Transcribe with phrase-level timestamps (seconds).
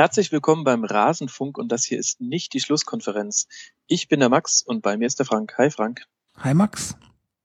[0.00, 3.48] Herzlich willkommen beim Rasenfunk und das hier ist nicht die Schlusskonferenz.
[3.88, 5.54] Ich bin der Max und bei mir ist der Frank.
[5.58, 6.06] Hi Frank.
[6.36, 6.94] Hi Max.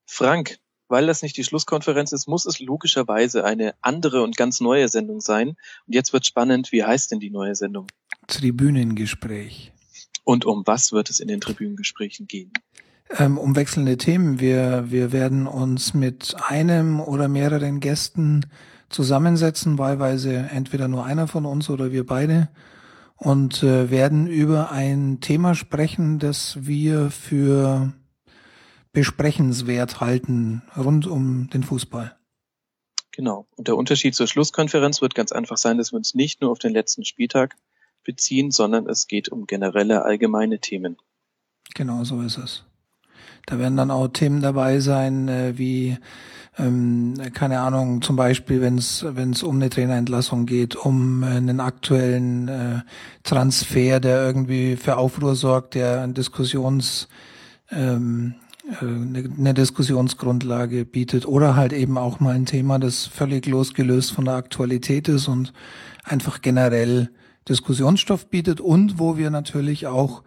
[0.06, 4.88] Frank, weil das nicht die Schlusskonferenz ist, muss es logischerweise eine andere und ganz neue
[4.88, 5.56] Sendung sein.
[5.88, 7.88] Und jetzt wird spannend, wie heißt denn die neue Sendung?
[8.28, 9.74] Tribünengespräch.
[10.24, 12.54] Und um was wird es in den Tribünengesprächen gehen?
[13.18, 14.40] Ähm, um wechselnde Themen.
[14.40, 18.46] Wir, wir werden uns mit einem oder mehreren Gästen
[18.94, 22.50] zusammensetzen, wahlweise entweder nur einer von uns oder wir beide
[23.18, 27.94] und äh, werden über ein Thema sprechen, das wir für
[28.92, 32.16] besprechenswert halten rund um den Fußball.
[33.12, 33.48] Genau.
[33.56, 36.60] Und der Unterschied zur Schlusskonferenz wird ganz einfach sein, dass wir uns nicht nur auf
[36.60, 37.56] den letzten Spieltag
[38.04, 40.98] beziehen, sondern es geht um generelle allgemeine Themen.
[41.76, 42.64] Genau, so ist es.
[43.46, 45.98] Da werden dann auch Themen dabei sein, äh, wie
[46.58, 52.48] ähm, keine Ahnung, zum Beispiel, wenn es um eine Trainerentlassung geht, um äh, einen aktuellen
[52.48, 52.82] äh,
[53.24, 57.08] Transfer, der irgendwie für Aufruhr sorgt, der ein Diskussions
[57.72, 58.36] ähm,
[58.70, 61.26] äh, eine Diskussionsgrundlage bietet.
[61.26, 65.54] Oder halt eben auch mal ein Thema, das völlig losgelöst von der Aktualität ist und
[66.04, 67.10] einfach generell
[67.50, 70.24] Diskussionsstoff bietet und wo wir natürlich auch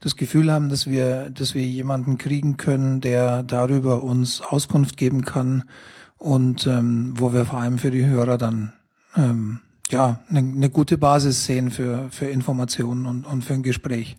[0.00, 5.24] das Gefühl haben, dass wir, dass wir jemanden kriegen können, der darüber uns Auskunft geben
[5.24, 5.64] kann
[6.16, 8.72] und ähm, wo wir vor allem für die Hörer dann
[9.16, 14.16] ähm, ja eine, eine gute Basis sehen für, für Informationen und, und für ein Gespräch.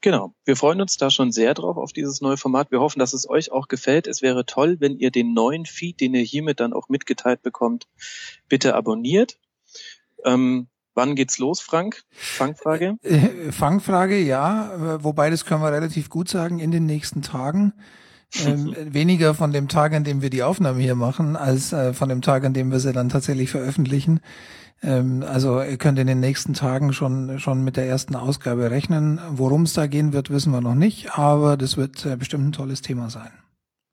[0.00, 0.32] Genau.
[0.44, 2.70] Wir freuen uns da schon sehr drauf auf dieses neue Format.
[2.70, 4.06] Wir hoffen, dass es euch auch gefällt.
[4.06, 7.88] Es wäre toll, wenn ihr den neuen Feed, den ihr hiermit dann auch mitgeteilt bekommt,
[8.48, 9.38] bitte abonniert.
[10.24, 10.68] Ähm,
[10.98, 12.02] Wann geht's los, Frank?
[12.10, 12.96] Fangfrage?
[13.04, 14.98] Äh, Fangfrage, ja.
[15.04, 17.72] Wobei, das können wir relativ gut sagen, in den nächsten Tagen.
[18.44, 22.08] ähm, weniger von dem Tag, an dem wir die Aufnahme hier machen, als äh, von
[22.08, 24.18] dem Tag, an dem wir sie dann tatsächlich veröffentlichen.
[24.82, 29.20] Ähm, also ihr könnt in den nächsten Tagen schon schon mit der ersten Ausgabe rechnen.
[29.30, 32.52] Worum es da gehen wird, wissen wir noch nicht, aber das wird äh, bestimmt ein
[32.52, 33.30] tolles Thema sein.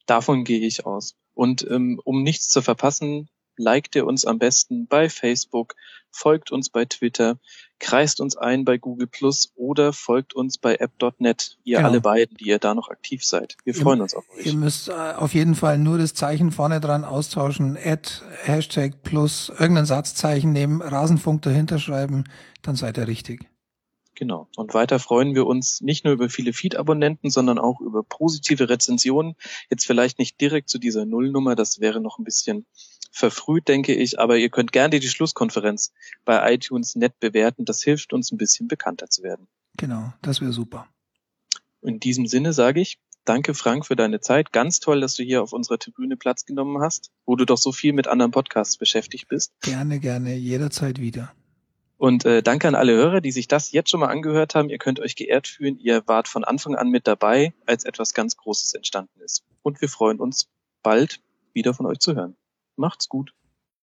[0.07, 1.13] Davon gehe ich aus.
[1.35, 5.75] Und ähm, um nichts zu verpassen, liked ihr uns am besten bei Facebook,
[6.11, 7.37] folgt uns bei Twitter,
[7.79, 11.57] kreist uns ein bei Google Plus oder folgt uns bei app.net.
[11.63, 11.89] Ihr genau.
[11.89, 13.57] alle beiden, die ihr da noch aktiv seid.
[13.65, 14.45] Wir freuen ihr, uns auf euch.
[14.45, 18.09] Ihr müsst äh, auf jeden Fall nur das Zeichen vorne dran austauschen, Add,
[18.43, 22.23] Hashtag plus irgendein Satzzeichen nehmen, Rasenfunk dahinter schreiben,
[22.61, 23.49] dann seid ihr richtig.
[24.15, 24.47] Genau.
[24.55, 29.35] Und weiter freuen wir uns nicht nur über viele Feed-Abonnenten, sondern auch über positive Rezensionen.
[29.69, 32.65] Jetzt vielleicht nicht direkt zu dieser Nullnummer, das wäre noch ein bisschen
[33.15, 35.93] verfrüht, denke ich, aber ihr könnt gerne die Schlusskonferenz
[36.25, 37.65] bei iTunes nett bewerten.
[37.65, 39.47] Das hilft uns ein bisschen bekannter zu werden.
[39.77, 40.87] Genau, das wäre super.
[41.81, 44.51] In diesem Sinne sage ich, danke Frank für deine Zeit.
[44.51, 47.71] Ganz toll, dass du hier auf unserer Tribüne Platz genommen hast, wo du doch so
[47.71, 49.53] viel mit anderen Podcasts beschäftigt bist.
[49.61, 51.33] Gerne, gerne, jederzeit wieder.
[51.97, 54.69] Und äh, danke an alle Hörer, die sich das jetzt schon mal angehört haben.
[54.69, 55.77] Ihr könnt euch geehrt fühlen.
[55.79, 59.43] Ihr wart von Anfang an mit dabei, als etwas ganz Großes entstanden ist.
[59.61, 60.49] Und wir freuen uns
[60.83, 61.21] bald
[61.53, 62.35] wieder von euch zu hören.
[62.77, 63.33] Macht's gut.